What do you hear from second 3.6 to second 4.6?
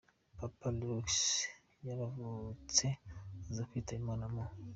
kwitaba Imana muri.